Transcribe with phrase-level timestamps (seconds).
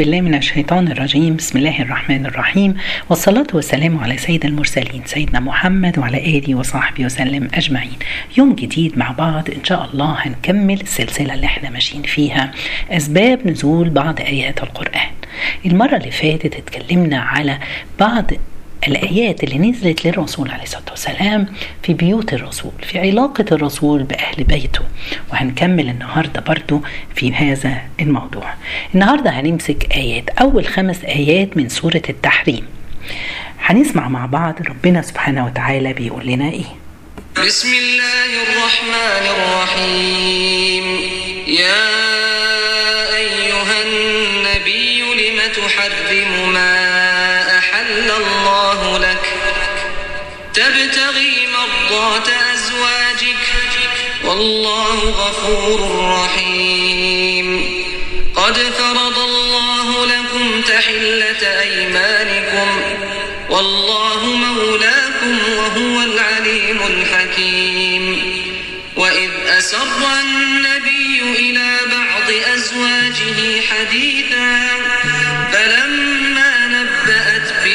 [0.00, 1.36] بالله من الشيطان الرجيم.
[1.36, 2.74] بسم الله الرحمن الرحيم.
[3.10, 7.98] والصلاة والسلام على سيد المرسلين سيدنا محمد وعلى آله وصحبه وسلم أجمعين.
[8.36, 9.50] يوم جديد مع بعض.
[9.50, 12.52] إن شاء الله هنكمل السلسلة اللي إحنا ماشيين فيها.
[12.90, 15.10] أسباب نزول بعض آيات القرآن.
[15.66, 17.58] المرة اللي فاتت اتكلمنا على
[18.00, 18.30] بعض
[18.86, 21.46] الآيات اللي نزلت للرسول عليه الصلاة والسلام
[21.82, 24.80] في بيوت الرسول في علاقة الرسول بأهل بيته.
[25.32, 26.80] وهنكمل النهاردة برضو
[27.14, 28.54] في هذا الموضوع.
[28.94, 32.66] النهاردة هنمسك آيات أول خمس آيات من سورة التحريم.
[33.60, 36.64] هنسمع مع بعض ربنا سبحانه وتعالى بيقول لنا إيه؟
[37.46, 40.84] بسم الله الرحمن الرحيم.
[41.46, 42.57] يا
[48.18, 49.32] الله لك.
[50.54, 53.36] تبتغي مرضات أزواجك.
[54.24, 57.78] والله غفور رحيم.
[58.36, 62.80] قد فرض الله لكم تحلة أيمانكم.
[63.50, 68.38] والله مولاكم وهو العليم الحكيم.
[68.96, 74.68] وإذ أسر النبي إلى بعض أزواجه حديثا
[75.52, 76.37] فلما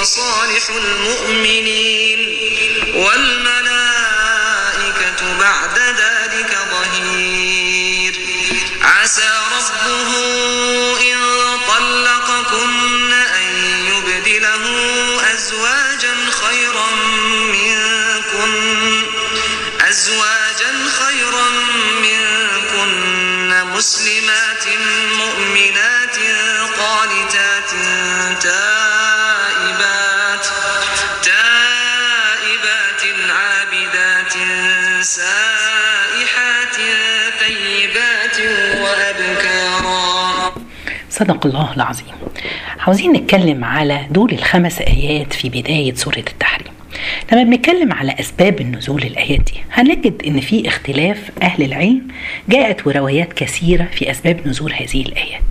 [0.00, 2.18] وصالح المؤمنين
[2.94, 3.59] والملائكة
[41.20, 42.14] صدق الله العظيم.
[42.78, 46.72] عاوزين نتكلم على دول الخمس آيات في بداية سورة التحريم.
[47.32, 52.02] لما بنتكلم على أسباب النزول الآيات دي هنجد إن في اختلاف أهل العلم
[52.48, 55.42] جاءت وروايات كثيرة في أسباب نزول هذه الآيات.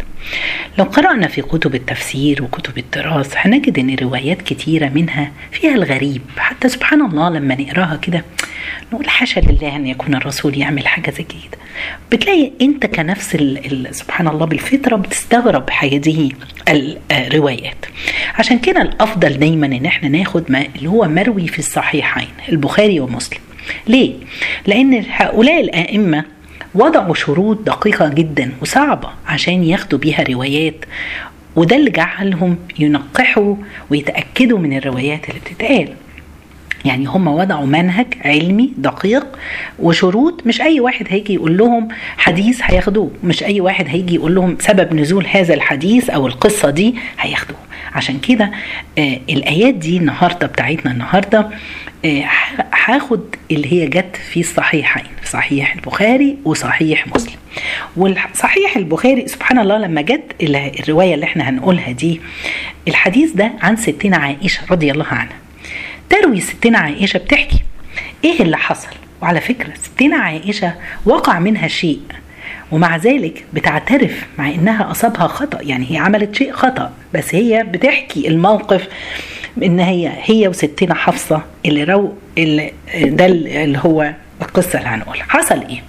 [0.77, 6.21] لو قرأنا في كتب التفسير وكتب التراث هنجد إن روايات كتيرة منها فيها الغريب.
[6.37, 8.23] حتى سبحان الله لما نقراها كده
[8.93, 11.59] نقول حاشا لله أن يكون الرسول يعمل حاجة زي كده.
[12.11, 16.31] بتلاقي أنت كنفس ال ال سبحان الله بالفطرة بتستغرب هذه
[17.11, 17.85] الروايات.
[18.35, 23.39] عشان كده الأفضل دايما إن إحنا ناخد ما اللي هو مروي في الصحيحين البخاري ومسلم.
[23.87, 24.13] ليه؟
[24.67, 26.25] لأن هؤلاء الأئمة
[26.75, 30.85] وضعوا شروط دقيقة جدا وصعبة عشان ياخدوا بيها روايات
[31.55, 33.55] وده اللي جعلهم ينقحوا
[33.89, 35.89] ويتأكدوا من الروايات اللي بتتقال.
[36.85, 39.25] يعني هم وضعوا منهج علمي دقيق
[39.79, 41.87] وشروط مش أي واحد هيجي يقول لهم
[42.17, 46.95] حديث هياخدوه مش أي واحد هيجي يقول لهم سبب نزول هذا الحديث أو القصة دي
[47.19, 47.57] هياخدوه.
[47.95, 48.51] عشان كده
[48.97, 51.47] آه الآيات دي النهارده بتاعتنا النهارده
[52.85, 53.21] هاخد
[53.51, 57.35] اللي هي جت في الصحيحين صحيح البخاري وصحيح مسلم.
[57.97, 60.23] والصحيح البخاري سبحان الله لما جت
[60.79, 62.21] الرواية اللي إحنا هنقولها دي
[62.87, 65.35] الحديث ده عن ستنا عائشة رضي الله عنها.
[66.09, 67.59] تروي ستنا عائشة بتحكي
[68.23, 68.87] إيه اللي حصل؟
[69.21, 70.73] وعلى فكرة ستنا عائشة
[71.05, 72.01] وقع منها شيء
[72.71, 78.27] ومع ذلك بتعترف مع إنها أصابها خطأ يعني هي عملت شيء خطأ بس هي بتحكي
[78.27, 78.87] الموقف
[79.63, 85.23] إن هي هي وستنا حفصة اللي رو اللي ده اللي هو القصة اللي هنقولها.
[85.29, 85.83] حصل إيه؟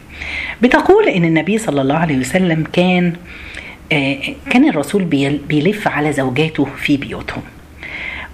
[0.62, 3.12] بتقول إن النبي صلى الله عليه وسلم كان
[4.50, 5.04] كان الرسول
[5.48, 7.42] بيلف على زوجاته في بيوتهم.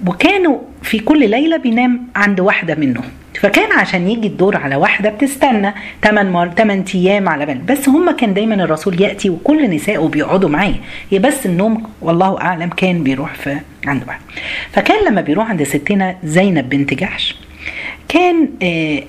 [0.07, 3.05] وكانوا في كل ليلة بينام عند واحدة منهم.
[3.41, 7.59] فكان عشان يجي الدور على واحدة بتستنى 8 مر 8 أيام على بال.
[7.59, 10.75] بس هم كان دايما الرسول يأتي وكل نسائه بيقعدوا معاه.
[11.11, 13.57] هي بس النوم والله أعلم كان بيروح في
[13.87, 14.21] عند واحد.
[14.73, 17.37] فكان لما بيروح عند ستنا زينب بنت جحش
[18.09, 18.49] كان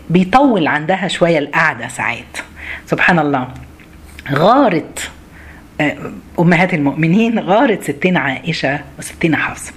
[0.10, 2.38] بيطول عندها شوية القعدة ساعات.
[2.86, 3.48] سبحان الله.
[4.32, 5.12] غارت
[5.82, 5.96] آه،
[6.40, 9.74] أمهات المؤمنين غارت ستنا عائشة وستنا حفصة.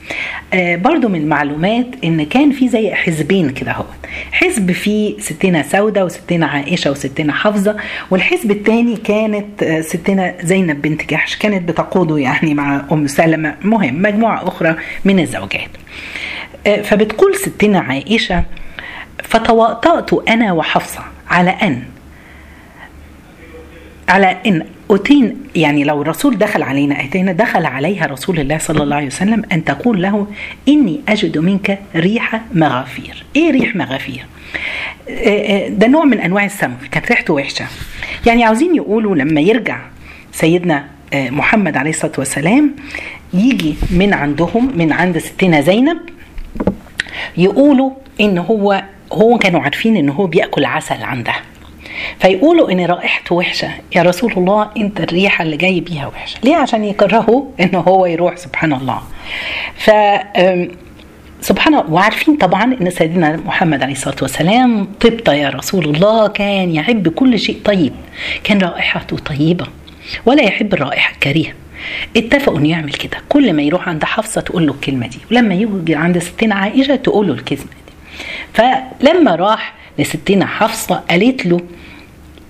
[0.55, 3.85] آه، برضو من المعلومات إن كان في زي حزبين كده أهو.
[4.33, 7.77] حزب فيه ستنا سودة وستنا عائشة وستنا حفصة
[8.11, 13.55] والحزب الثاني كانت آه، ستنا زينب بنت جحش كانت بتقوده يعني مع أم سلمة.
[13.63, 15.71] مهم مجموعة أخرى من الزوجات.
[16.85, 18.45] فبتقول ستنا عائشة
[19.25, 21.83] فتواطأت أنا وحفصة على أن
[24.09, 28.97] على إن أتين يعني لو الرسول دخل علينا أتينا دخل عليها رسول الله صلى الله
[28.97, 30.27] عليه وسلم أن تقول له
[30.69, 33.25] إني أجد منك ريح مغافير.
[33.37, 34.27] إيه ريح مغافير؟
[35.09, 37.67] آه، آه، ده نوع من أنواع السم كانت ريحته وحشة.
[38.27, 39.79] يعني عاوزين يقولوا لما يرجع
[40.33, 42.75] سيدنا آه، محمد عليه الصلاة والسلام
[43.35, 45.99] يجي من عندهم من عند ستنا زينب
[47.37, 47.91] يقولوا
[48.21, 48.83] إن هو
[49.13, 51.41] هو كانوا عارفين إن هو بيأكل عسل عندها.
[52.19, 53.69] فيقولوا إن رائحته وحشة.
[53.97, 56.39] يا رسول الله إنت الريحة اللي جاي بيها وحشة.
[56.45, 58.37] ليه؟ عشان يكرهوا ان هو يروح.
[58.37, 59.03] سبحان الله.
[59.77, 59.91] ف
[61.41, 61.91] سبحان الله.
[61.93, 65.33] وعارفين طبعا إن سيدنا محمد عليه الصلاة والسلام طبطة.
[65.33, 67.93] يا رسول الله كان يحب كل شيء طيب.
[68.45, 69.67] كان رائحته طيبة
[70.27, 71.53] ولا يحب الرائحة الكريهة.
[72.17, 73.19] اتفقوا إنه يعمل كده.
[73.29, 77.27] كل ما يروح عند حفصة تقول له الكلمة دي ولما يجي عند ستنا عائشة تقول
[77.29, 77.93] له الكلمة دي.
[78.55, 81.61] فلما راح لستنا حفصة قالت له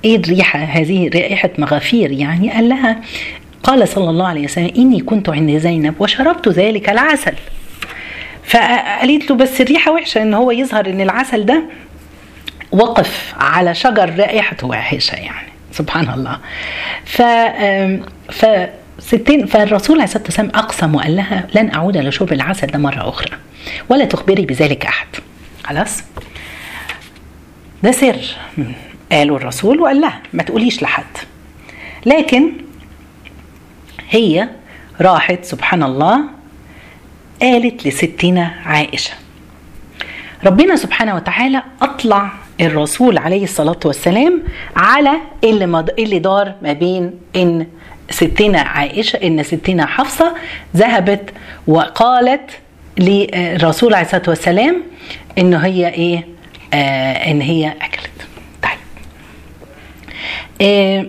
[0.04, 3.00] إيه الريحة؟ هذه رائحة مغافير يعني قال لها
[3.62, 7.34] قال صلى الله عليه وسلم إني كنت عند زينب وشربت ذلك العسل.
[8.44, 11.62] فقالت له بس الريحة وحشة إن هو يظهر إن العسل ده
[12.72, 15.48] وقف على شجر رائحته وحشة يعني.
[15.72, 16.38] سبحان الله.
[17.04, 17.22] ف
[18.32, 18.46] ف
[18.98, 23.36] ستين فالرسول عليه الصلاة والسلام أقسم وقال لها لن أعود لشرب العسل ده مرة أخرى
[23.88, 25.06] ولا تخبري بذلك أحد.
[25.64, 26.02] خلاص؟
[27.82, 28.16] ده سر.
[29.12, 31.04] قالوا الرسول وقال لها ما تقوليش لحد.
[32.06, 32.52] لكن
[34.10, 34.48] هي
[35.00, 36.20] راحت سبحان الله
[37.42, 39.12] قالت لستنا عائشة.
[40.44, 42.30] ربنا سبحانه وتعالى أطلع
[42.60, 44.42] الرسول عليه الصلاة والسلام
[44.76, 45.12] على
[45.44, 45.84] اللي.
[45.98, 47.66] اللي دار ما بين إن
[48.10, 50.34] ستنا عائشة إن ستنا حفصة
[50.76, 51.30] ذهبت
[51.66, 52.50] وقالت
[52.98, 54.82] للرسول عليه الصلاة والسلام
[55.38, 56.26] إن هي إيه؟
[56.74, 58.09] آه إن هي طيب
[60.60, 61.06] آه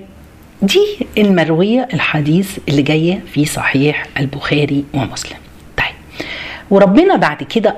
[0.61, 5.37] دي المروية الحديث اللي جاية في صحيح البخاري ومسلم.
[5.77, 6.25] طيب
[6.69, 7.75] وربنا بعد كده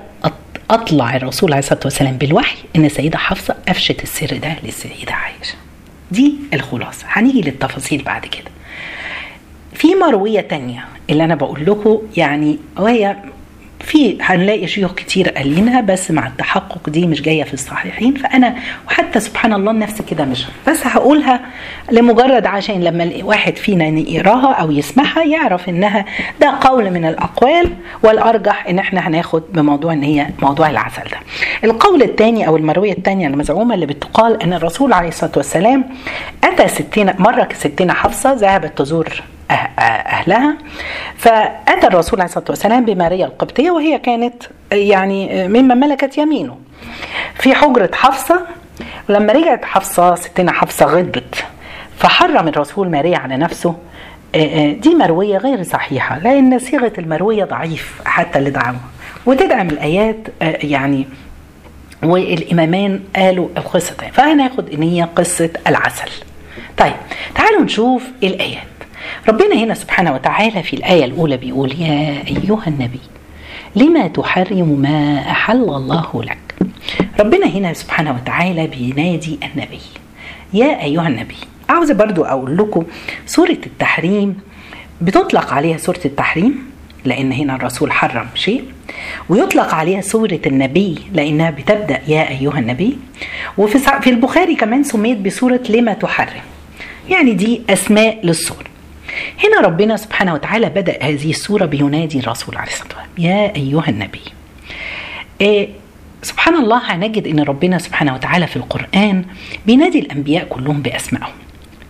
[0.70, 5.56] أطلع الرسول عليه الصلاة والسلام بالوحي إن السيده حفصة افشت السر ده للسيدة عائشة.
[6.12, 7.06] دي الخلاصة.
[7.10, 8.52] هنيجي للتفاصيل بعد كده.
[9.74, 13.16] في مروية تانية اللي أنا بقول لكم يعني وهي
[13.84, 18.56] في هنلاقي شيوخ كتير قالينها بس مع التحقق دي مش جاية في الصحيحين فأنا
[18.88, 21.40] وحتى سبحان الله النفس كده مش بس هقولها
[21.92, 26.06] لمجرد عشان لما واحد فينا يقراها أو يسمعها يعرف إنها
[26.42, 27.70] ده قول من الأقوال
[28.04, 31.18] والأرجح إن إحنا هناخد بموضوع إن هي موضوع العسل ده.
[31.64, 35.84] القول الثاني أو المروية الثانية المزعومة اللي بتقال إن الرسول عليه الصلاة والسلام
[36.44, 40.58] أتى ستين مره ستنا حفصة ذهبت تزور أهلها.
[41.18, 46.58] فأتى الرسول عليه الصلاة والسلام بماريا القبطية وهي كانت يعني مما ملكت يمينه.
[47.36, 48.46] في حجرة حفصة
[49.10, 51.46] ولما رجعت حفصة ستنا حفصة غضبت.
[51.98, 53.76] فحرم الرسول ماريا على نفسه.
[54.80, 58.80] دي مروية غير صحيحة لأن صيغة المروية ضعيف حتى لدعوة.
[59.26, 61.08] وتدعم الآيات يعني
[62.04, 66.12] والإمامان قالوا القصة دي فهناخد ان هي قصة العسل.
[66.78, 66.94] طيب
[67.36, 68.64] تعالوا نشوف الآيات.
[69.30, 73.00] ربنا هنا سبحانه وتعالى في الآية الأولى بيقول يا أيها النبي
[73.76, 76.38] لما تحرم ما أحل الله لك؟
[77.20, 79.80] ربنا هنا سبحانه وتعالى بينادي النبي
[80.54, 81.36] يا أيها النبي
[81.70, 82.84] عاوز برضو أقول لكم
[83.26, 84.40] سورة التحريم
[85.02, 86.74] بتطلق عليها سورة التحريم؟
[87.06, 88.64] لأن هنا الرسول حرم شيء.
[89.30, 92.98] ويطلق عليها سورة النبي لأنها بتبدأ يا أيها النبي
[93.58, 96.42] وفي في البخاري كمان سميت بسورة لما تحرم
[97.10, 98.73] يعني دي أسماء للسورة.
[99.44, 104.22] هنا ربنا سبحانه وتعالى بدأ هذه السورة بينادي الرسول عليه الصلاة والسلام يا أيها النبي.
[105.42, 105.70] إيه
[106.22, 109.26] سبحان الله هنجد إن ربنا سبحانه وتعالى في القرآن
[109.66, 111.34] بينادي الأنبياء كلهم بأسمائهم.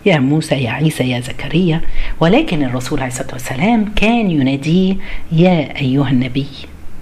[0.06, 1.80] يا موسى يا عيسى يا زكريا.
[2.20, 4.96] ولكن الرسول عليه الصلاة والسلام كان يناديه
[5.32, 6.46] يا أيها النبي.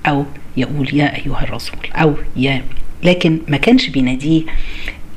[0.07, 0.25] أو
[0.57, 1.79] يقول يا أيها الرسول.
[1.95, 2.63] أو يا.
[3.03, 4.43] لكن ما كانش بيناديه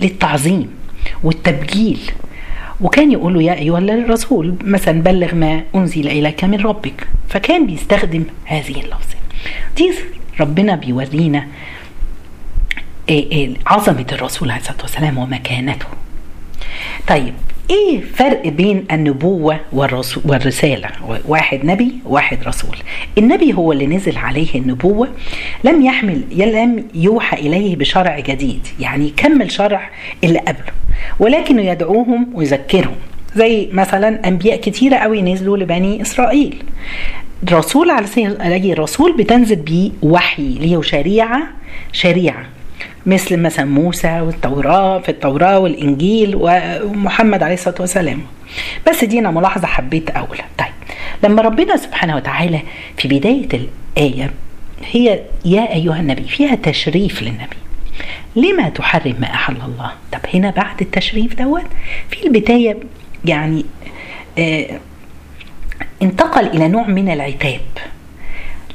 [0.02, 0.70] للتعظيم
[1.24, 2.00] والتبجيل
[2.82, 7.08] وكان يقول له يا أيها الرسول مثلا بلغ ما أنزل إليك من ربك.
[7.30, 9.16] فكان بيستخدم هذه اللفظة.
[9.78, 9.94] دي
[10.40, 11.48] ربنا بيورينا
[13.66, 15.86] عظمة الرسول عليه الصلاة والسلام ومكانته.
[17.08, 17.34] طيب
[17.70, 19.60] إيه فرق بين النبوة
[20.26, 20.90] والرسالة؟
[21.28, 22.78] واحد نبي واحد رسول.
[23.18, 25.08] النبي هو اللي نزل عليه النبوة
[25.64, 29.90] لم يحمل لم يوحى إليه بشرع جديد يعني يكمل شرع
[30.24, 30.72] اللي قبله
[31.20, 32.96] ولكنه يدعوهم ويذكرهم.
[33.36, 36.64] زي مثلا أنبياء كتيرة قوي نزلوا لبني إسرائيل.
[37.44, 37.90] الرسول
[38.42, 41.42] عليه الرسول بتنزل بيه وحي ليه شريعة
[41.92, 42.46] شريعة.
[43.06, 48.22] مثل مثلا موسى والتوراة في التوراة والإنجيل ومحمد عليه الصلاة والسلام.
[48.90, 50.46] بس دي أنا ملاحظة حبيت أقولها.
[50.58, 50.68] طيب
[51.24, 52.62] لما ربنا سبحانه وتعالى
[52.98, 54.32] في بداية الآية
[54.92, 57.56] هي يا أيها النبي فيها تشريف للنبي.
[58.36, 61.66] لما تحرم ما أحل الله؟ طب هنا بعد التشريف دوت
[62.10, 62.78] في البداية
[63.26, 63.66] يعني
[64.40, 64.80] آه
[66.02, 67.62] انتقل إلى نوع من العتاب.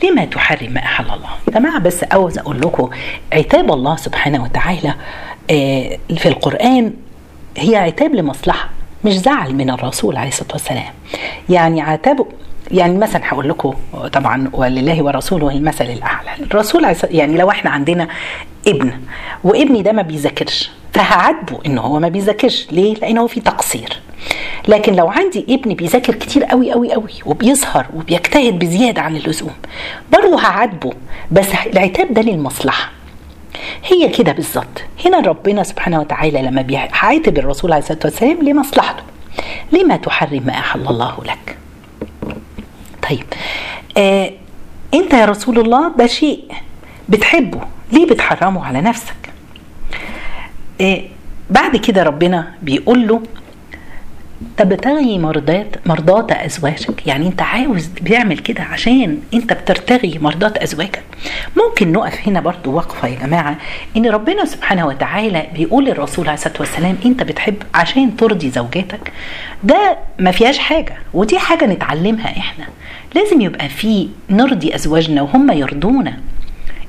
[0.05, 1.29] لما تحرم ما أحل الله.
[1.49, 2.91] جماعة بس عاوز أقول لكم
[3.33, 4.95] عتاب الله سبحانه وتعالى
[5.51, 6.93] آه في القرآن
[7.57, 8.69] هي عتاب لمصلحة
[9.05, 10.93] مش زعل من الرسول عليه الصلاة والسلام.
[11.49, 12.27] يعني عتابه
[12.71, 13.75] يعني مثلا هقول لكم
[14.13, 16.31] طبعا ولله ورسوله المثل الأعلى.
[16.41, 18.09] الرسول يعني لو إحنا عندنا
[18.67, 18.93] ابن
[19.45, 22.67] وابني ده ما بيذاكرش فهعاتبه إن هو ما بيذاكرش.
[22.73, 23.99] ليه؟ لأنه في تقصير.
[24.69, 29.55] لكن لو عندي ابن بيذاكر كتير قوي قوي قوي وبيسهر وبيجتهد بزيادة عن اللزوم
[30.13, 30.93] برضه هعاتبه.
[31.31, 32.91] بس العتاب ده للمصلحة.
[33.85, 34.83] هي كده بالظبط.
[35.07, 39.03] هنا ربنا سبحانه وتعالى لما بيعاتب الرسول عليه الصلاة والسلام لمصلحته.
[39.73, 41.57] لما تحرم ما أحل الله لك؟
[43.11, 43.25] طيب.
[43.97, 44.31] آه
[44.95, 46.45] انت يا رسول الله ده شيء
[47.09, 47.61] بتحبه.
[47.93, 49.15] ليه بتحرمه على نفسك؟
[50.81, 51.03] آه
[51.51, 53.23] بعد كده ربنا بيقول له
[54.57, 57.07] تبتغي مرضات مرضات أزواجك.
[57.07, 61.03] يعني أنت عاوز بيعمل كده عشان أنت بترتغي مرضات أزواجك.
[61.57, 63.57] ممكن نقف هنا برضو وقفة يا جماعة.
[63.97, 69.13] إن ربنا سبحانه وتعالى بيقول للرسول عليه الصلاة والسلام أنت بتحب عشان ترضي زوجاتك.
[69.65, 72.65] ده ما فيهاش حاجة ودي حاجة نتعلمها إحنا.
[73.15, 76.17] لازم يبقى في نرضي أزواجنا وهم يرضونا.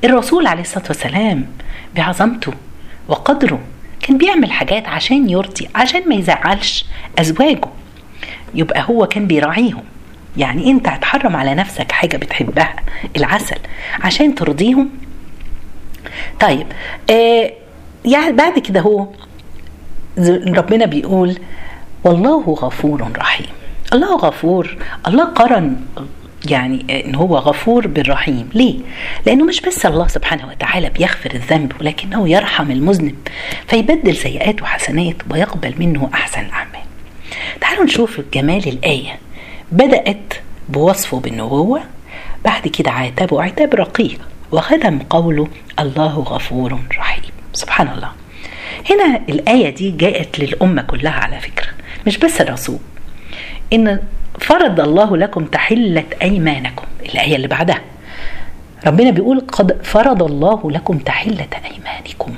[0.03, 1.45] الرسول عليه الصلاة والسلام
[1.95, 2.53] بعظمته
[3.07, 3.59] وقدره
[4.01, 6.85] كان بيعمل حاجات عشان يرضي عشان ما يزعلش
[7.19, 7.67] أزواجه.
[8.55, 9.83] يبقى هو كان بيراعيهم.
[10.37, 12.75] يعني انت هتحرم على نفسك حاجة بتحبها
[13.17, 13.57] العسل
[14.03, 14.89] عشان ترضيهم.
[16.39, 16.67] طيب
[17.09, 17.51] آه
[18.05, 19.07] يعني بعد كده هو
[20.47, 21.37] ربنا بيقول
[22.03, 23.47] والله غفور رحيم.
[23.93, 24.77] الله غفور
[25.07, 25.75] الله قرن
[26.49, 28.49] يعني إن هو غفور بالرحيم.
[28.53, 28.75] ليه؟
[29.25, 33.15] لأنه مش بس الله سبحانه وتعالى بيغفر الذنب ولكنه يرحم المذنب
[33.67, 36.81] فيبدل سيئاته حسنات ويقبل منه أحسن الاعمال
[37.61, 39.19] تعالوا نشوف جمال الآية.
[39.71, 40.33] بدأت
[40.69, 41.81] بوصفه بالنبوة
[42.45, 44.19] بعد كده عاتبه عتاب رقيق
[44.51, 45.47] وختم قوله
[45.79, 47.31] الله غفور رحيم.
[47.53, 48.11] سبحان الله.
[48.89, 51.67] هنا الآية دي جاءت للأمة كلها على فكرة
[52.07, 52.79] مش بس الرسول.
[53.73, 53.99] إن
[54.39, 57.81] فرض الله لكم تحلة أيمانكم الآية اللي بعدها.
[58.87, 62.35] ربنا بيقول قد فرض الله لكم تحلة أيمانكم.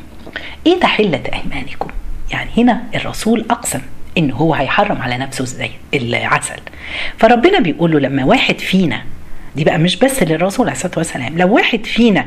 [0.67, 1.89] إيه تحلة أيمانكم؟
[2.31, 3.81] يعني هنا الرسول أقسم
[4.17, 6.59] إن هو هيحرم على نفسه إزاي العسل.
[7.17, 9.01] فربنا بيقول له لما واحد فينا
[9.55, 12.25] دي بقى مش بس للرسول عليه الصلاة والسلام لو واحد فينا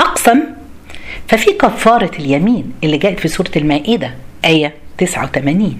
[0.00, 0.40] أقسم
[1.28, 4.10] ففي كفارة اليمين اللي جاءت في سورة المائدة
[4.44, 5.78] آية 89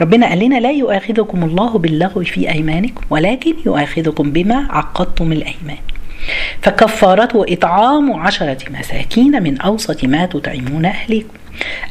[0.00, 5.78] ربنا قال لنا لا يؤاخذكم الله باللغو في أيمانكم ولكن يؤاخذكم بما عقدتم الأيمان.
[6.62, 11.34] فكفارته إطعام عشرة مساكين من أوسط ما تطعمون أهليكم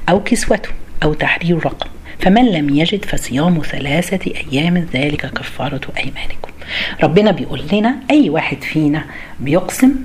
[0.10, 0.69] أو كسوته
[1.03, 1.89] أو تحرير رقم.
[2.19, 6.51] فمن لم يجد فصيام ثلاثة أيام ذلك كفارة أيمانكم.
[7.03, 9.05] ربنا بيقول لنا أي واحد فينا
[9.39, 9.96] بيقسم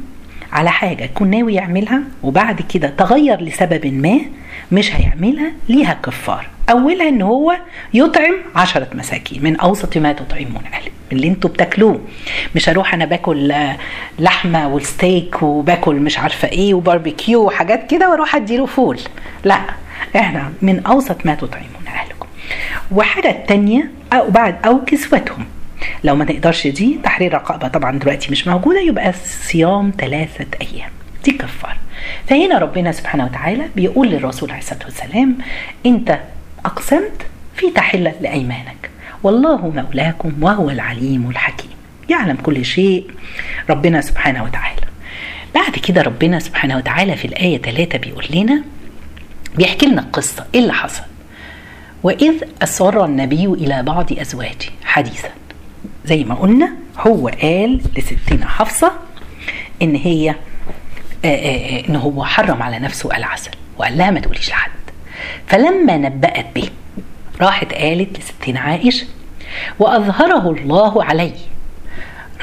[0.53, 4.21] على حاجة يكون ناوي يعملها وبعد كده تغير لسبب ما
[4.73, 6.47] مش هيعملها ليها كفارة.
[6.71, 7.57] أولها إن هو
[7.95, 12.01] يطعم عشرة مساكين من أوسط ما تطعمون أهل اللي أنتوا بتاكلوه.
[12.55, 13.55] مش هروح أنا باكل
[14.19, 19.01] لحمة والستيك وباكل مش عارفة إيه وباربيكيو وحاجات كده وأروح أديله فول.
[19.45, 19.61] لا
[20.17, 22.27] إحنا من أوسط ما تطعمون أهلكم.
[22.93, 25.45] وحاجه التانية أو بعد أو كسوتهم.
[26.05, 30.91] لو ما نقدرش دي تحرير رقابة طبعا دلوقتي مش موجودة يبقى صيام ثلاثة أيام.
[31.25, 31.77] دي كفارة.
[32.29, 35.39] فهنا ربنا سبحانه وتعالى بيقول للرسول عليه الصلاة والسلام
[35.87, 36.19] أنت
[36.65, 38.91] أقسمت في تحلة لأيمانك.
[39.23, 41.71] والله مولاكم وهو العليم الحكيم.
[42.09, 43.11] يعلم كل شيء
[43.71, 44.81] ربنا سبحانه وتعالى.
[45.55, 48.63] بعد كده ربنا سبحانه وتعالى في الآية 3 بيقول لنا
[49.57, 51.03] بيحكي لنا القصة إيه اللي حصل.
[52.03, 55.29] وإذ أسر النبي إلى بعض أزواجه حديثا.
[56.05, 58.93] زي ما قلنا هو قال لستنا حفصة
[59.83, 60.37] إن هي آآ
[61.25, 64.71] آآ إن هو حرم على نفسه العسل وقال لها ما تقوليش لحد.
[65.47, 66.69] فلما نبأت به
[67.41, 69.07] راحت قالت لستنا عائشة
[69.79, 71.35] وأظهره الله عليه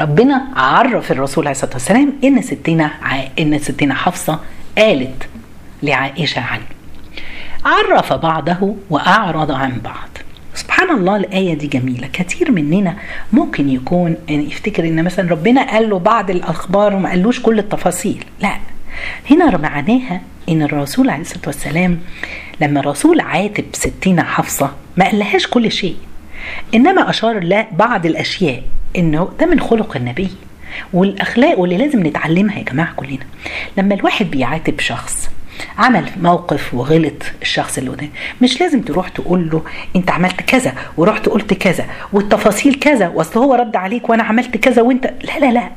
[0.01, 2.91] ربنا عرف الرسول عليه الصلاة والسلام إن ستنا.
[3.39, 4.39] إن ستنا حفصة
[4.77, 5.27] قالت
[5.83, 6.63] لعائشة عنه.
[7.65, 10.09] عرف بعضه وأعرض عن بعض.
[10.53, 12.07] سبحان الله الآية دي جميلة.
[12.13, 12.95] كتير مننا
[13.33, 18.25] ممكن يكون يعني يفتكر إن مثلا ربنا قال له بعض الأخبار وما قالوش كل التفاصيل.
[18.39, 18.57] لأ
[19.29, 22.00] هنا معناها إن الرسول عليه الصلاة والسلام
[22.62, 25.96] لما الرسول عاتب ستنا حفصة ما قالهاش كل شيء
[26.75, 28.63] إنما أشار لبعض الأشياء
[28.98, 30.30] إنه ده من خلق النبي
[30.94, 33.25] والأخلاق واللي لازم نتعلمها يا جماعة كلنا.
[33.77, 35.30] لما الواحد بيعاتب شخص
[35.77, 38.10] عمل موقف وغلط الشخص اللي قدام
[38.41, 39.63] مش لازم تروح تقول له
[39.96, 44.82] أنت عملت كذا ورحت قلت كذا والتفاصيل كذا وأصل هو رد عليك وأنا عملت كذا
[44.82, 45.70] وأنت لا لا لا.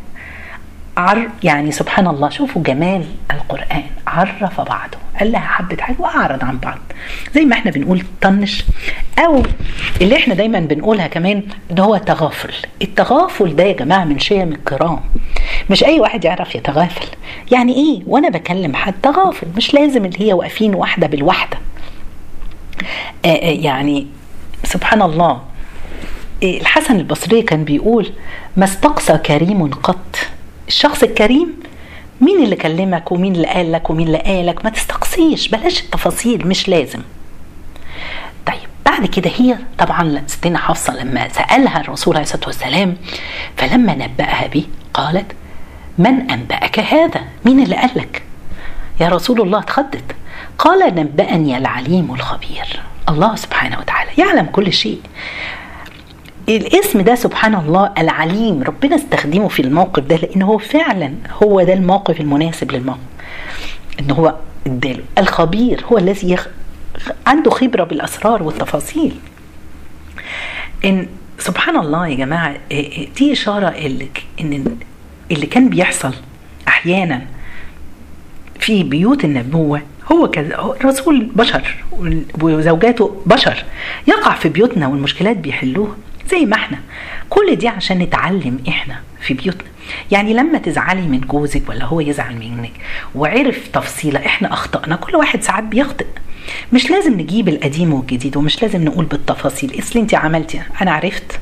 [0.97, 3.83] عر يعني سبحان الله شوفوا جمال القرآن.
[4.14, 6.78] عرف بعضه قال لها حبة حاجة وأعرض عن بعض.
[7.35, 8.64] زي ما إحنا بنقول طنش
[9.18, 9.42] أو
[10.00, 12.54] اللي إحنا دايما بنقولها كمان اللي هو تغافل.
[12.83, 15.00] التغافل ده يا جماعة من شيم الكرام.
[15.71, 17.06] مش أي واحد يعرف يتغافل.
[17.52, 19.47] يعني إيه؟ وأنا بكلم حد تغافل.
[19.56, 21.59] مش لازم اللي هي واقفين واحدة بالواحدة.
[23.25, 24.06] آه آه يعني
[24.64, 25.42] سبحان الله.
[26.42, 28.12] الحسن البصري كان بيقول
[28.56, 30.16] ما استقصى كريم قط.
[30.68, 31.56] الشخص الكريم
[32.21, 36.68] مين اللي كلمك ومين اللي قال لك ومين اللي قالك؟ ما تستقصيش بلاش التفاصيل مش
[36.68, 37.00] لازم.
[38.47, 42.97] طيب بعد كده هي طبعا ستنا حفصة لما سألها الرسول عليه الصلاة والسلام
[43.56, 45.33] فلما نبأها به قالت
[45.99, 48.23] من أنبأك هذا؟ مين اللي قال لك؟
[49.00, 50.04] يا رسول الله اتخضت.
[50.59, 52.80] قال نبأني العليم الخبير.
[53.09, 55.00] الله سبحانه وتعالى يعلم كل شيء.
[56.49, 61.73] الاسم ده سبحان الله العليم ربنا استخدمه في الموقف ده لأن هو فعلا هو ده
[61.73, 62.99] الموقف المناسب للموقف.
[64.01, 64.35] إن هو
[64.67, 65.03] اداله.
[65.19, 66.49] الخبير هو الذي يخ...
[67.27, 69.15] عنده خبرة بالأسرار والتفاصيل.
[70.85, 71.07] إن
[71.39, 72.57] سبحان الله يا جماعة
[73.17, 74.09] دي إشارة اللي
[74.41, 74.77] إن
[75.31, 76.15] اللي كان بيحصل
[76.69, 77.23] أحيانا
[78.61, 79.83] في بيوت النبوة
[80.13, 81.85] هو كذا الرسول بشر
[82.43, 83.65] وزوجاته بشر.
[84.09, 85.97] يقع في بيوتنا والمشكلات بيحلوها.
[86.31, 86.78] زي ما إحنا.
[87.31, 89.69] كل دي عشان نتعلم إحنا في بيوتنا.
[90.11, 92.73] يعني لما تزعلي من جوزك ولا هو يزعل منك
[93.15, 94.97] وعرف تفصيلة إحنا أخطأنا.
[94.97, 96.06] كل واحد ساعات بيخطئ.
[96.73, 99.78] مش لازم نجيب القديم والجديد ومش لازم نقول بالتفاصيل.
[99.78, 101.41] اصل انت عملتي أنا عرفت.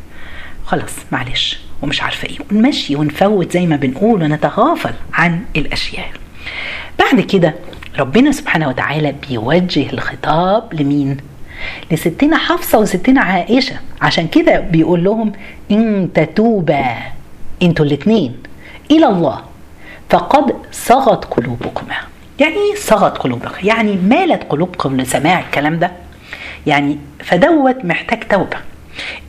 [0.64, 1.59] خلاص معلش.
[1.83, 2.38] ومش عارفة إيه.
[2.53, 6.11] ونمشي ونفوت زي ما بنقول ونتغافل عن الأشياء.
[6.99, 7.55] بعد كده
[7.99, 11.16] ربنا سبحانه وتعالى بيوجه الخطاب لمين؟
[11.90, 13.77] لستنا حفصة وستنا عائشة.
[14.03, 15.33] عشان كده بيقول لهم
[15.70, 16.96] إن تتوبا.
[17.62, 18.37] أنتوا الاتنين.
[18.90, 19.40] إلى الله.
[20.11, 21.94] فقد صغت قلوبكما.
[22.38, 25.92] يعني إيه صغت قلوبك يعني مالت قلوبكم لسماع الكلام ده؟
[26.66, 28.57] يعني فدوت محتاج توبة.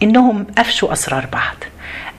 [0.03, 1.55] إنهم افشوا أسرار بعض.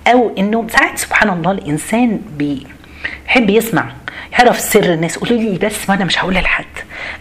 [0.07, 3.93] أو إنه ساعات سبحان الله الإنسان بيحب يسمع
[4.39, 6.65] يعرف سر الناس قولوا لي بس ما أنا مش هقولها لحد.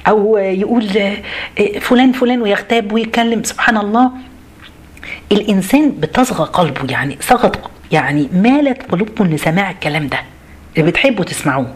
[0.08, 0.90] أو يقول
[1.82, 4.12] فلان فلان ويغتاب ويتكلم سبحان الله.
[5.32, 7.60] الإنسان بتصغى قلبه يعني صغت
[7.92, 10.20] يعني مالت قلوبكم لسماع الكلام ده.
[10.78, 11.74] اللي بتحبوا تسمعوه.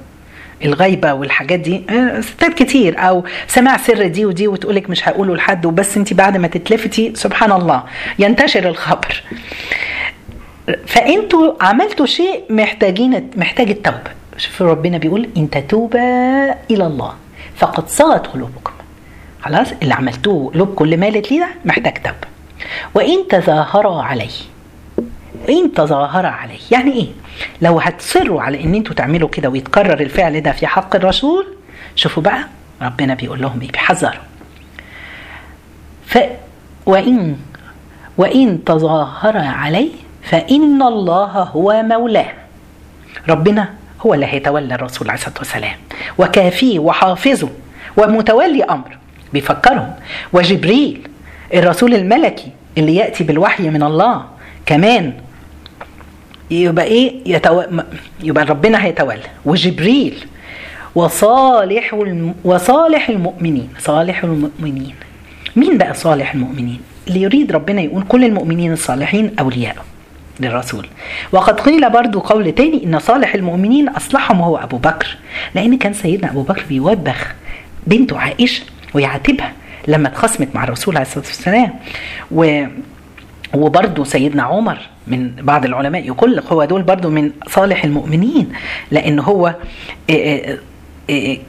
[0.66, 1.84] الغيبة والحاجات دي
[2.22, 3.00] ستات كتير.
[3.00, 7.52] أو سماع سر دي ودي وتقولك مش هقوله لحد وبس أنت بعد ما تتلفتي سبحان
[7.52, 7.84] الله
[8.20, 9.24] ينتشر الخبر.
[10.88, 14.18] فأنتوا عملتوا شيء محتاجين محتاج التوبة.
[14.38, 17.14] شوف ربنا بيقول إن تتوبا إلى الله.
[17.56, 18.72] فقد صغت قلوبكم.
[19.42, 22.28] خلاص؟ اللي عملتوه قلوبكم اللي مالت ليه ده محتاج توبة
[22.96, 24.30] وإن تظاهرا عليه.
[25.50, 26.60] إن تظاهر عليه.
[26.72, 27.08] يعني إيه؟
[27.62, 31.48] لو هتصروا على إن أنتوا تعملوا كده ويتكرر الفعل ده في حق الرسول
[31.96, 32.40] شوفوا بقى
[32.82, 34.22] ربنا بيقول لهم إيه؟ بيحذروا.
[36.06, 36.18] ف
[36.86, 37.38] وإن
[38.18, 39.90] وإن تظاهر عليه
[40.24, 42.34] فإن الله هو مولاه.
[43.30, 45.76] ربنا هو اللي هيتولى الرسول عليه الصلاة والسلام.
[46.18, 47.50] وكافيه وحافظه
[47.98, 48.98] ومتولي أمر.
[49.34, 49.94] بيفكرهم
[50.34, 51.08] وجبريل
[51.54, 54.26] الرسول الملكي اللي يأتي بالوحي من الله.
[54.66, 55.14] كمان
[56.52, 57.64] يبقى إيه؟ يتو...
[58.24, 59.24] يبقى ربنا هيتولى.
[59.46, 60.26] وجبريل.
[60.96, 62.36] وصالح الم...
[62.44, 63.70] وصالح المؤمنين.
[63.80, 64.96] صالح المؤمنين.
[65.56, 69.84] مين بقى صالح المؤمنين؟ اللي يريد ربنا يقول كل المؤمنين الصالحين أولياءه.
[70.40, 70.88] للرسول.
[71.32, 75.18] وقد قيل برضو قول تاني إن صالح المؤمنين أصلحهم هو أبو بكر
[75.56, 77.36] لأن كان سيدنا أبو بكر بيوبخ
[77.88, 79.52] بنته عائشة ويعاتبها
[79.88, 81.74] لما اتخاصمت مع الرسول عليه الصلاة والسلام.
[82.32, 82.66] و
[83.56, 88.50] وبرضه سيدنا عمر من بعض العلماء يقول هو دول برضه من صالح المؤمنين
[88.92, 89.56] لأن هو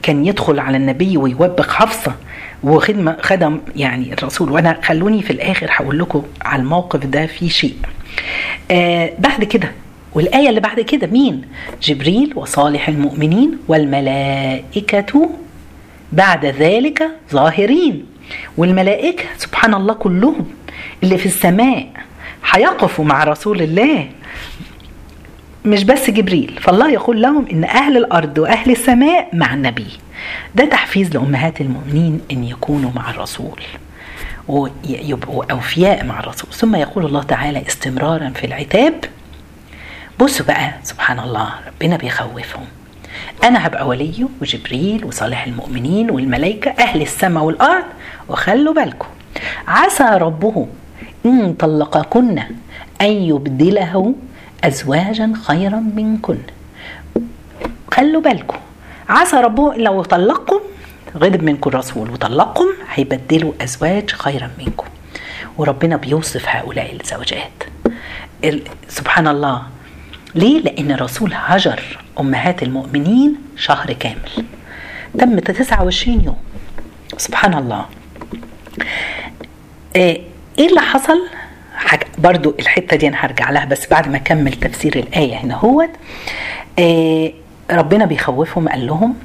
[0.03, 2.15] كان يدخل على النبي ويوبخ حفصة
[2.63, 4.51] وخدمه خدم يعني الرسول.
[4.51, 7.75] وأنا خلوني في الآخر هقول لكم على الموقف ده في شيء.
[8.71, 9.71] آه بعد كده
[10.13, 11.41] والآية اللي بعد كده مين؟
[11.83, 15.29] جبريل وصالح المؤمنين والملائكة
[16.11, 18.05] بعد ذلك ظاهرين.
[18.57, 20.45] والملائكة سبحان الله كلهم
[21.03, 21.87] اللي في السماء
[22.51, 24.07] هيقفوا مع رسول الله.
[25.65, 29.87] مش بس جبريل فالله يقول لهم إن أهل الأرض وأهل السماء مع النبي.
[30.55, 33.61] ده تحفيز لأمهات المؤمنين إن يكونوا مع الرسول
[34.47, 36.53] ويبقوا أوفياء مع الرسول.
[36.53, 38.93] ثم يقول الله تعالى استمرارا في العتاب.
[40.19, 42.65] بصوا بقى سبحان الله ربنا بيخوفهم.
[43.43, 47.83] أنا هبقى وليه وجبريل وصالح المؤمنين والملائكة أهل السماء والأرض
[48.29, 49.07] وخلوا بالكم.
[49.67, 50.67] عسى ربه
[51.25, 52.39] إن طلقكن
[53.01, 54.13] أن يبدله
[54.63, 56.37] ازواجا خيرا منكن
[57.93, 58.57] خلوا بالكم
[59.09, 60.59] عسى ربه لو طلقكم
[61.17, 64.85] غضب منكم الرسول وطلقكم هيبدلوا أزواج خيرا منكم.
[65.57, 67.63] وربنا بيوصف هؤلاء الزوجات
[68.43, 69.63] ال- سبحان الله
[70.35, 74.45] ليه؟ لأن الرسول هجر أمهات المؤمنين شهر كامل.
[75.19, 76.37] تم 29 يوم.
[77.17, 77.85] سبحان الله
[79.95, 80.21] إيه
[80.59, 81.19] اللي حصل؟
[81.79, 81.99] حاج...
[82.17, 85.89] برضو الحتة دي أنا هرجع لها بس بعد ما أكمل تفسير الآية هنا هوت
[86.79, 87.31] آه،
[87.71, 89.15] ربنا بيخوفهم قال لهم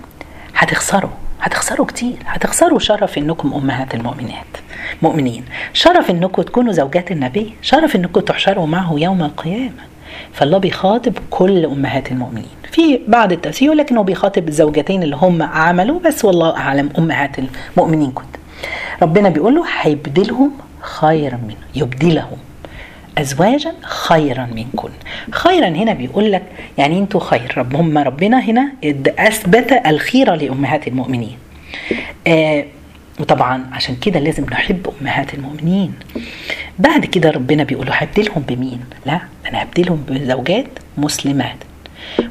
[0.57, 4.47] هتخسروا هتخسروا كتير هتخسروا شرف إنكم أمهات المؤمنات.
[5.03, 9.83] مؤمنين شرف إنكم تكونوا زوجات النبي شرف إنكم تحشروا معه يوم القيامة.
[10.33, 12.49] فالله بيخاطب كل أمهات المؤمنين.
[12.73, 17.37] في بعض التفسير يقول لك انه بيخاطب الزوجتين اللي هم عملوا بس والله أعلم أمهات
[17.77, 18.37] المؤمنين كنت.
[19.03, 20.51] ربنا بيقول له هيبدلهم
[20.85, 22.38] خيرا منه يبدلهم
[23.18, 24.88] ازواجا خيرا منكن.
[25.31, 26.42] خيرا هنا بيقول لك
[26.79, 27.55] يعني أنتوا خير.
[27.57, 28.73] رب هم ربنا هنا
[29.18, 31.37] أثبت الخيره لأمهات المؤمنين.
[32.27, 32.64] آه
[33.20, 35.94] وطبعا عشان كده لازم نحب أمهات المؤمنين.
[36.79, 40.66] بعد كده ربنا بيقول له هبدلهم بمين؟ لا أنا هبدلهم بزوجات
[40.99, 41.57] مسلمات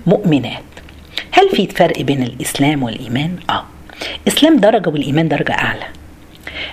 [0.08, 0.64] مؤمنات.
[1.32, 3.64] هل في فرق بين الإسلام والإيمان؟ آه.
[4.28, 5.86] إسلام درجة والإيمان درجة أعلى.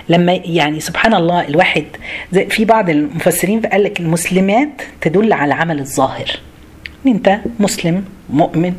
[0.09, 1.85] لما يعني سبحان الله الواحد
[2.31, 6.39] زي في بعض المفسرين قال لك المسلمات تدل على عمل الظاهر.
[7.05, 8.73] ان انت مسلم مؤمن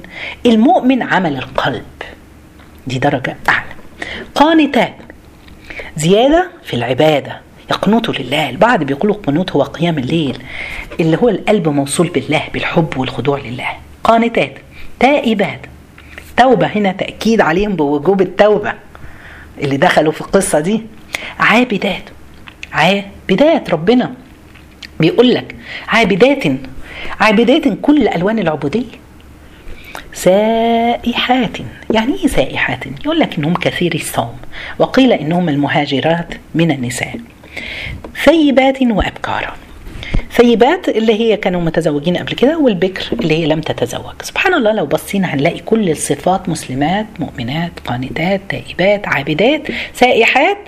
[0.47, 1.85] المؤمن عمل القلب.
[2.87, 3.73] دي درجة أعلى.
[4.35, 4.95] قانتات
[5.97, 7.41] زيادة في العبادة.
[7.71, 8.51] يقنطوا لله.
[8.51, 10.39] البعض بيقولوا القنوت هو قيام الليل
[11.01, 13.69] اللي هو القلب موصول بالله بالحب والخضوع لله.
[14.05, 14.53] قانتات
[15.01, 15.61] تائبات.
[16.37, 18.73] توبة هنا تأكيد عليهم بوجوب التوبة
[19.59, 20.83] اللي دخلوا في القصة دي.
[21.39, 22.03] عابدات
[22.73, 24.15] عابدات ربنا.
[25.01, 25.55] بيقول لك
[25.89, 26.45] عابدات
[27.21, 29.03] عابدات كل ألوان العبودية.
[30.15, 31.59] سائحات
[31.91, 34.37] يعني إيه سائحات؟ يقول لك إنهم كثير الصوم
[34.79, 37.15] وقيل إنهم المهاجرات من النساء.
[38.25, 39.55] ثيبات وابكارا
[40.33, 44.23] ثيبات اللي هي كانوا متزوجين قبل كده والبكر اللي هي لم تتزوج.
[44.23, 49.63] سبحان الله لو بصينا هنلاقي كل الصفات مسلمات مؤمنات قانتات تائبات عابدات
[49.95, 50.59] سائحات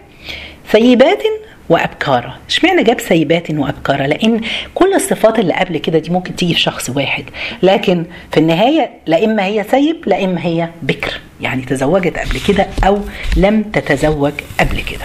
[0.73, 1.23] ثيبات
[1.69, 4.41] وابكارا اشمعنى جاب سيبات وابكارا لأن
[4.75, 7.25] كل الصفات اللي قبل كده دي ممكن تيجي في شخص واحد.
[7.63, 11.21] لكن في النهاية لا إما هي سيب لا إما هي بكر.
[11.41, 13.01] يعني تزوجت قبل كده أو
[13.37, 15.05] لم تتزوج قبل كده.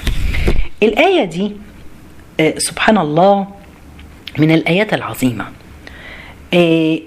[0.84, 1.52] الآية دي
[2.39, 3.48] آه سبحان الله
[4.38, 5.45] من الآيات العظيمة.
[6.54, 7.00] آه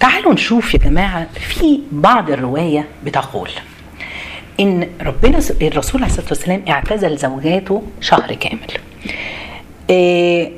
[0.00, 3.50] تعالوا نشوف يا جماعة في بعض الرواية بتقول
[4.60, 8.60] إن ربنا الرسول عليه الصلاة والسلام اعتزل زوجاته شهر كامل.
[9.90, 10.50] إيه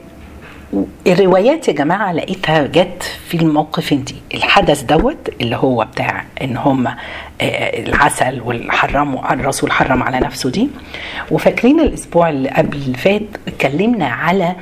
[1.06, 6.88] الروايات يا جماعة لقيتها جت في الموقف دي الحدث دوت اللي هو بتاع إن هم
[7.42, 10.68] العسل والحرموا الرسول حرم على نفسه دي
[11.30, 14.56] وفاكرين الأسبوع اللي قبل اللي فات اتكلمنا على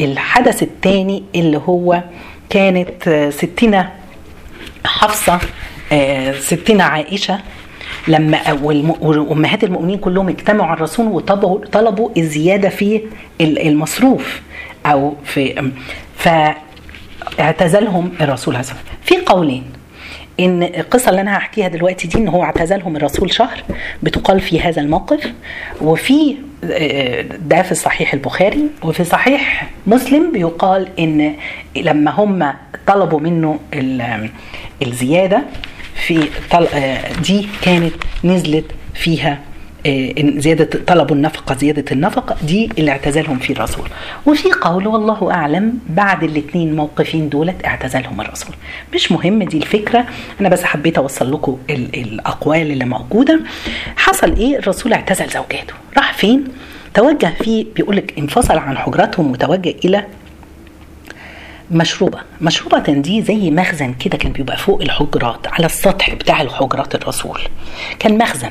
[0.00, 2.02] الحدث الثاني اللي هو
[2.50, 3.92] كانت ستنا
[4.86, 5.40] حفصة
[6.40, 7.40] ستنا عائشة
[8.08, 8.52] لما
[9.02, 13.00] وامهات المؤمنين كلهم اجتمعوا على الرسول وطلبوا طلبوا الزيادة في
[13.40, 14.40] المصروف
[14.86, 15.70] أو في
[17.38, 18.66] فاعتزلهم الرسول عليه
[19.04, 19.64] في قولين.
[20.40, 23.62] إن القصة اللي أنا هحكيها دلوقتي دي إن هو اعتزلهم الرسول شهر
[24.02, 25.32] بتقال في هذا الموقف
[25.80, 26.36] وفي
[27.40, 31.34] ده في صحيح البخاري وفي صحيح مسلم بيقال إن
[31.76, 32.52] لما هم
[32.86, 33.58] طلبوا منه
[34.82, 35.42] الزيادة
[36.20, 36.66] في
[37.22, 37.94] دي كانت
[38.24, 39.38] نزلت فيها
[39.86, 43.88] آه، زيادة طلبوا النفقة زيادة النفقة دي اللي اعتزلهم فيه الرسول.
[44.26, 48.54] وفي قول والله أعلم بعد الاثنين موقفين دولت اعتزلهم الرسول.
[48.94, 50.04] مش مهم دي الفكرة.
[50.40, 53.40] أنا بس حبيت أوصل لكم ال- الأقوال اللي موجودة.
[53.96, 55.74] حصل إيه؟ الرسول اعتزل زوجاته.
[55.96, 56.44] راح فين؟
[56.94, 60.04] توجه فيه بيقولك انفصل عن حجراتهم وتوجه إلى
[61.72, 62.18] مشروبة.
[62.40, 67.40] مشروبة دي زي مخزن كده كان بيبقى فوق الحجرات على السطح بتاع الحجرات الرسول.
[67.98, 68.50] كان مخزن.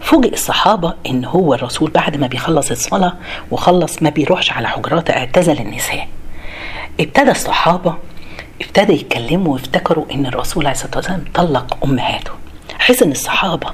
[0.00, 3.12] فوجئ الصحابة إن هو الرسول بعد ما بيخلص الصلاة
[3.50, 6.08] وخلص ما بيروحش على حجراته اعتزل النساء.
[7.00, 7.94] ابتدى الصحابة
[8.62, 12.30] ابتدى يتكلموا وافتكروا إن الرسول عليه الصلاة والسلام طلق أمهاته.
[12.78, 13.66] حزن الصحابة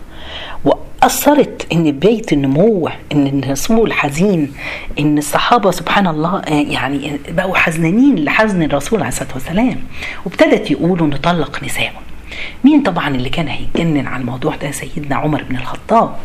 [1.05, 4.53] وأثرت إن بيت النمو إن الرسول حزين
[4.99, 9.77] إن الصحابة سبحان الله آه، يعني بقوا حزنانين لحزن الرسول عليه الصلاة والسلام.
[10.25, 11.93] وابتدت يقولوا نطلق نساء
[12.65, 16.17] مين طبعا اللي كان هيتجنن على الموضوع ده؟ سيدنا عمر بن الخطاب.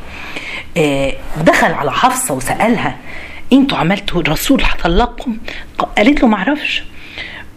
[0.78, 1.14] آه،
[1.46, 2.98] دخل على حفصة وسألها
[3.54, 5.38] أنتوا عملتوا الرسول هطلقكم
[5.98, 6.84] قالت له معرفش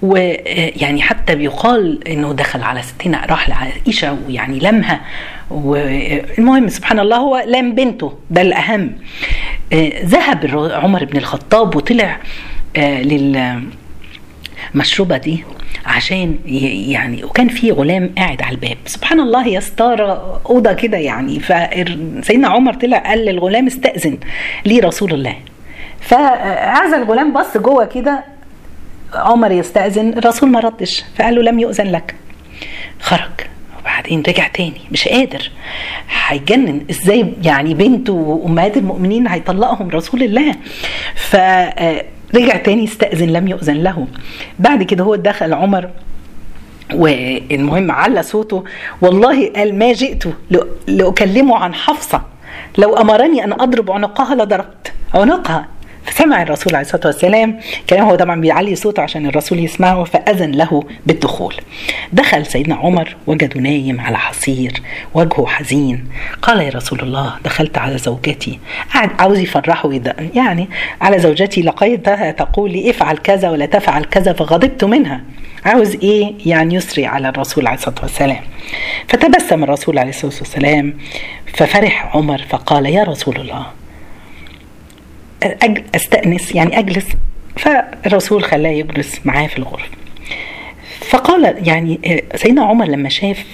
[0.02, 5.00] ويعني حتى بيقال إنه دخل على ستنا راح لعائشة ويعني لمها.
[5.50, 8.92] والمهم سبحان الله هو لم بنته ده الاهم
[9.72, 12.18] آه، ذهب عمر بن الخطاب وطلع
[12.76, 13.62] آه، لل
[14.74, 15.44] مشروبة دي
[15.86, 16.36] عشان
[16.88, 18.76] يعني وكان في غلام قاعد على الباب.
[18.86, 24.18] سبحان الله يا ستارة أوضة كده يعني فسيدنا عمر طلع قال للغلام استأذن
[24.66, 25.36] لي رسول الله.
[26.00, 28.24] فهذا الغلام بص جوه كده
[29.14, 32.14] عمر يستأذن الرسول ما ردش فقال له لم يؤذن لك.
[33.00, 33.30] خرج
[33.80, 35.50] وبعدين رجع تاني مش قادر.
[36.26, 40.54] هيجنن إزاي يعني بنته وأمهات المؤمنين هيطلقهم رسول الله؟
[41.14, 44.06] فرجع تاني استأذن لم يؤذن له.
[44.58, 45.88] بعد كده هو دخل عمر
[46.94, 48.64] والمهم على صوته
[49.00, 52.22] والله قال ما جئت لأ- لأكلمه عن حفصة.
[52.78, 54.92] لو أمرني أن أضرب عنقها لضربت.
[55.14, 55.68] عنقها.
[56.04, 57.60] فسمع الرسول عليه الصلاة والسلام
[57.90, 61.54] كلام هو طبعا بيعلي صوته عشان الرسول يسمعه فأذن له بالدخول.
[62.12, 64.72] دخل سيدنا عمر وجده نايم على حصير
[65.14, 66.04] وجهه حزين.
[66.42, 68.58] قال يا رسول الله دخلت على زوجتي.
[68.94, 69.90] قاعد عاوز يفرحه
[70.34, 70.68] يعني
[71.00, 75.20] على زوجتي لقيتها تقول لي افعل كذا ولا تفعل كذا فغضبت منها.
[75.64, 78.40] عاوز إيه؟ يعني يسري على الرسول عليه الصلاة والسلام.
[79.08, 80.94] فتبسم الرسول عليه الصلاة والسلام
[81.54, 83.66] ففرح عمر فقال يا رسول الله
[85.94, 87.06] أستأنس يعني أجلس.
[87.56, 89.88] فالرسول خلاه يجلس معاه في الغرفة.
[91.00, 93.44] فقال يعني آه، سيدنا عمر لما شاف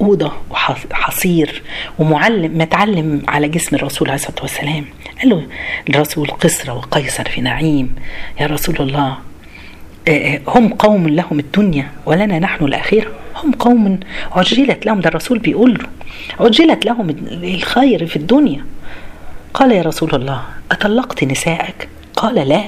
[0.00, 1.62] أوضة وحصير
[1.98, 4.84] ومعلم متعلم على جسم الرسول عليه الصلاة والسلام
[5.20, 5.46] قال له
[5.90, 7.94] الرسول قسرة وقيصر في نعيم.
[8.40, 9.18] يا رسول الله
[10.08, 13.06] آه، هم قوم لهم الدنيا ولنا نحن الآخرة.
[13.36, 14.00] هم قوم
[14.32, 15.86] عجلت لهم ده الرسول بيقول له
[16.46, 17.10] عجلت لهم
[17.42, 18.64] الخير في الدنيا.
[19.54, 22.62] قال يا رسول الله أطلقت نساءك قال لا.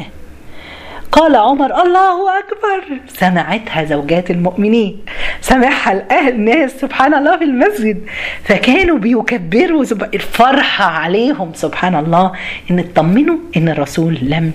[1.12, 3.00] قال عمر الله أكبر.
[3.08, 4.98] سمعتها زوجات المؤمنين.
[5.40, 8.06] سمعها الأهل الناس سبحان الله في المسجد.
[8.44, 12.32] فكانوا بيكبروا الفرحة عليهم سبحان الله
[12.70, 14.52] إن اطمنوا إن الرسول لم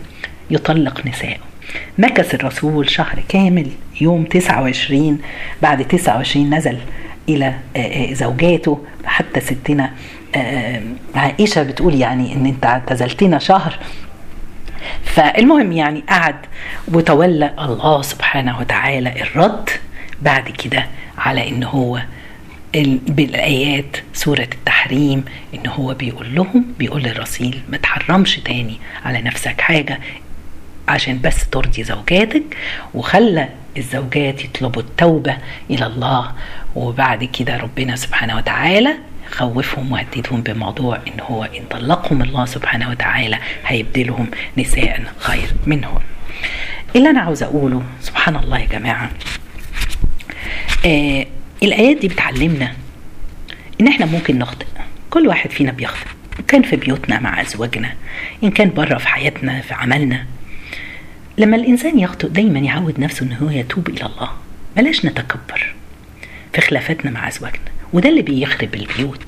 [0.49, 1.39] يطلق نساءه
[1.97, 3.67] مكث الرسول شهر كامل
[4.01, 5.19] يوم 29
[5.61, 6.77] بعد 29 نزل
[7.29, 9.91] إلى آه، آه، زوجاته حتى ستنا.
[11.15, 13.79] عائشة بتقول يعني إن أنت اعتزلتنا شهر.
[15.03, 16.35] فالمهم يعني قعد
[16.87, 19.69] وتولى الله سبحانه وتعالى الرد
[20.21, 20.85] بعد كده
[21.17, 22.01] على إن هو
[22.75, 29.61] ال- بالآيات سورة التحريم إن هو بيقول لهم بيقول للرسول ما تحرمش تاني على نفسك
[29.61, 29.99] حاجة
[30.87, 32.43] عشان بس ترضي زوجاتك.
[32.93, 35.37] وخلى الزوجات يطلبوا التوبة
[35.69, 36.31] إلى الله.
[36.75, 38.95] وبعد كده ربنا سبحانه وتعالى
[39.31, 45.99] خوفهم وهددهم بموضوع إن هو إن طلقهم الله سبحانه وتعالى هيبدلهم نساء خير منهم.
[46.95, 49.09] اللي أنا عاوز أقوله سبحان الله يا جماعة
[50.85, 51.25] آه
[51.63, 52.73] الآيات دي بتعلمنا
[53.81, 54.65] إن إحنا ممكن نخطئ.
[55.09, 56.07] كل واحد فينا بيخطئ
[56.39, 57.93] إن كان في بيوتنا مع أزواجنا
[58.43, 60.25] إن كان بره في حياتنا في عملنا.
[61.37, 64.29] لما الإنسان يخطئ دايما يعود نفسه إن هو يتوب إلى الله.
[64.77, 65.73] بلاش نتكبر
[66.53, 67.71] في خلافاتنا مع أزواجنا.
[67.93, 69.21] وده اللي بيخرب البيوت.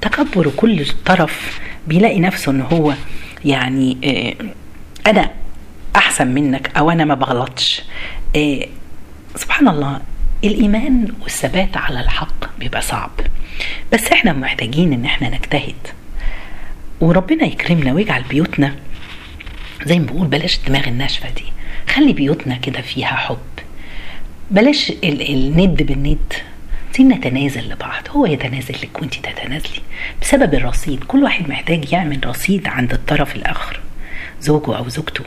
[0.00, 2.94] تكبر كل طرف بيلاقي نفسه إن هو
[3.44, 4.34] يعني آه
[5.10, 5.30] أنا
[5.96, 7.82] أحسن منك أو أنا ما بغلطش.
[8.36, 8.66] آه
[9.36, 10.00] سبحان الله
[10.44, 13.10] الإيمان والثبات على الحق بيبقى صعب.
[13.92, 15.74] بس إحنا محتاجين إن إحنا نجتهد.
[17.00, 18.74] وربنا يكرمنا ويجعل بيوتنا
[19.84, 21.44] زي ما بقول بلاش الدماغ الناشفة دي.
[21.88, 23.38] خلي بيوتنا كده فيها حب.
[24.50, 26.32] بلاش ال- الند بالند.
[27.00, 28.02] نتنازل لبعض.
[28.10, 29.80] هو يتنازل لك وانت تتنازلي.
[30.22, 31.04] بسبب الرصيد.
[31.04, 33.80] كل واحد محتاج يعمل رصيد عند الطرف الآخر.
[34.40, 35.24] زوجه أو زوجته.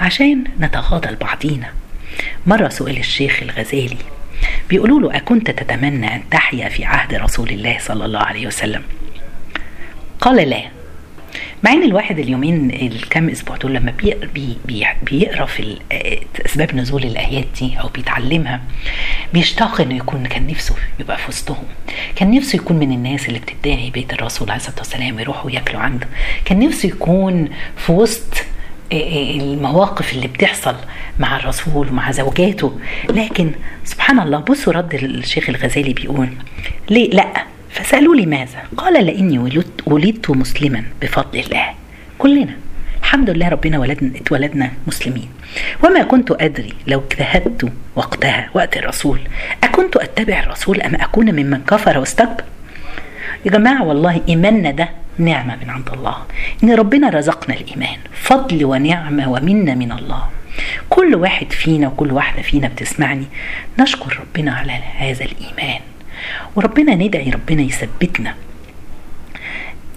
[0.00, 1.72] عشان نتغاضى لبعضينا.
[2.46, 3.96] مرة سئل الشيخ الغزالي.
[4.68, 8.82] بيقولوا له أكنت تتمنى أن تحيا في عهد رسول الله صلى الله عليه وسلم؟
[10.20, 10.79] قال لا.
[11.64, 15.76] مع إن الواحد اليومين الكام أسبوع دول لما بيقرا بي بي بيقرأ في
[16.46, 18.60] أسباب نزول الآيات دي أو بيتعلمها
[19.32, 21.64] بيشتاق إنه يكون كان نفسه يبقى في وسطهم.
[22.16, 26.06] كان نفسه يكون من الناس اللي بتدعي بيت الرسول عليه الصلاة والسلام ويروحوا ياكلوا عنده.
[26.44, 28.44] كان نفسه يكون في وسط
[28.92, 30.76] المواقف اللي بتحصل
[31.18, 32.78] مع الرسول ومع زوجاته.
[33.10, 33.50] لكن
[33.84, 36.28] سبحان الله بصوا رد الشيخ الغزالي بيقول
[36.90, 41.74] ليه لأ؟ فسألوا لماذا؟ قال لإني ولدت, ولدت مسلما بفضل الله.
[42.18, 42.56] كلنا.
[43.00, 45.28] الحمد لله ربنا ولدنا اتولدنا مسلمين.
[45.84, 49.18] وما كنت أدري لو اجتهدت وقتها وقت الرسول.
[49.64, 52.44] أكنت أتبع الرسول أم أكون ممن كفر واستكبر؟
[53.44, 56.16] يا جماعة والله إيماننا ده نعمة من عند الله.
[56.64, 57.98] إن ربنا رزقنا الإيمان.
[58.14, 60.22] فضل ونعمة ومنة من الله.
[60.90, 63.24] كل واحد فينا وكل واحدة فينا بتسمعني.
[63.78, 65.80] نشكر ربنا على هذا الإيمان.
[66.56, 68.34] وربنا ندعي ربنا يثبتنا.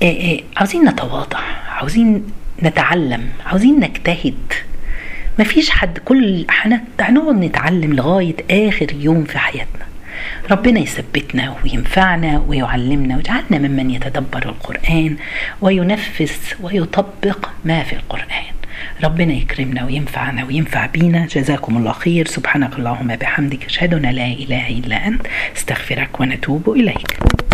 [0.02, 2.26] إيه إيه عاوزين نتواضع عاوزين
[2.64, 4.54] نتعلم عاوزين نجتهد.
[5.40, 6.46] مفيش حد كل
[7.00, 9.86] هنقعد نتعلم لغاية آخر يوم في حياتنا.
[10.52, 15.18] ربنا يثبتنا وينفعنا ويعلمنا ويجعلنا ممن يتدبر القرآن
[15.62, 16.32] وينفذ
[16.62, 18.53] ويطبق ما في القرآن.
[19.04, 21.26] ربنا يكرمنا وينفعنا وينفع بينا.
[21.26, 22.28] جزاكم الله خير.
[22.28, 27.34] سبحانك اللهم بحمدك أشهد أن لا إله إلا أنت أستغفرك ونتوب إليك.